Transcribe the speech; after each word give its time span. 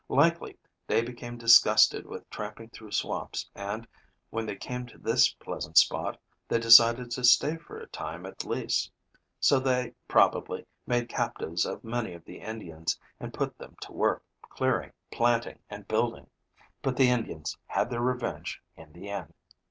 Likely 0.09 0.57
they 0.87 1.03
became 1.03 1.37
disgusted 1.37 2.07
with 2.07 2.27
tramping 2.31 2.69
through 2.69 2.89
swamps, 2.91 3.47
and, 3.53 3.87
when 4.31 4.47
they 4.47 4.55
came 4.55 4.87
to 4.87 4.97
this 4.97 5.29
pleasant 5.31 5.77
spot, 5.77 6.19
they 6.47 6.57
decided 6.57 7.11
to 7.11 7.23
stay 7.23 7.55
for 7.55 7.77
a 7.77 7.85
time 7.85 8.25
at 8.25 8.43
least. 8.43 8.91
So 9.39 9.59
they, 9.59 9.93
probably, 10.07 10.65
made 10.87 11.07
captives 11.07 11.67
of 11.67 11.83
many 11.83 12.13
of 12.13 12.25
the 12.25 12.39
Indians, 12.39 12.99
and 13.19 13.31
put 13.31 13.55
them 13.59 13.75
to 13.81 13.93
work, 13.93 14.23
clearing, 14.41 14.91
planting 15.11 15.59
and 15.69 15.87
building. 15.87 16.31
But 16.81 16.97
the 16.97 17.11
Indians 17.11 17.55
had 17.67 17.91
their 17.91 18.01
revenge 18.01 18.59
in 18.75 18.93
the 18.93 19.07
end." 19.07 19.35